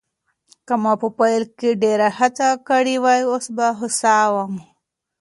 که 0.67 0.73
ما 0.83 0.93
په 1.01 1.07
پیل 1.19 1.43
کې 1.57 1.69
ډېره 1.83 2.07
هڅه 2.19 2.47
کړې 2.67 2.95
وای، 3.03 3.21
اوس 3.29 3.45
به 3.55 3.67
هوسا 3.79 4.17
وم. 4.33 4.53